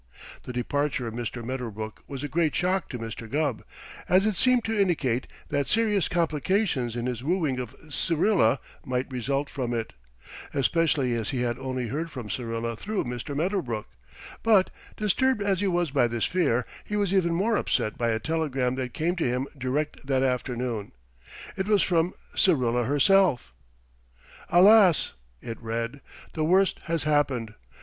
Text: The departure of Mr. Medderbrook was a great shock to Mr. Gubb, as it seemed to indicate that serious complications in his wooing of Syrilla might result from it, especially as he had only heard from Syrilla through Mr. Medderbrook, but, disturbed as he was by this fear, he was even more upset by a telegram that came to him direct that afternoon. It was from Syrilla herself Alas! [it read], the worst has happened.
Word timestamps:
The 0.41 0.51
departure 0.51 1.05
of 1.07 1.13
Mr. 1.13 1.43
Medderbrook 1.45 2.01
was 2.07 2.23
a 2.23 2.27
great 2.27 2.55
shock 2.55 2.89
to 2.89 2.97
Mr. 2.97 3.29
Gubb, 3.29 3.63
as 4.09 4.25
it 4.25 4.35
seemed 4.35 4.65
to 4.65 4.73
indicate 4.81 5.27
that 5.49 5.67
serious 5.67 6.07
complications 6.07 6.95
in 6.95 7.05
his 7.05 7.23
wooing 7.23 7.59
of 7.59 7.75
Syrilla 7.87 8.59
might 8.83 9.11
result 9.11 9.47
from 9.47 9.75
it, 9.75 9.93
especially 10.55 11.13
as 11.13 11.29
he 11.29 11.41
had 11.41 11.59
only 11.59 11.89
heard 11.89 12.09
from 12.09 12.31
Syrilla 12.31 12.75
through 12.75 13.03
Mr. 13.03 13.35
Medderbrook, 13.35 13.85
but, 14.41 14.71
disturbed 14.97 15.43
as 15.43 15.59
he 15.61 15.67
was 15.67 15.91
by 15.91 16.07
this 16.07 16.25
fear, 16.25 16.65
he 16.83 16.95
was 16.95 17.13
even 17.13 17.35
more 17.35 17.55
upset 17.55 17.95
by 17.95 18.09
a 18.09 18.17
telegram 18.17 18.73
that 18.77 18.95
came 18.95 19.15
to 19.17 19.29
him 19.29 19.45
direct 19.55 20.07
that 20.07 20.23
afternoon. 20.23 20.93
It 21.55 21.67
was 21.67 21.83
from 21.83 22.15
Syrilla 22.35 22.85
herself 22.85 23.53
Alas! 24.49 25.13
[it 25.43 25.61
read], 25.61 26.01
the 26.33 26.43
worst 26.43 26.79
has 26.85 27.03
happened. 27.03 27.53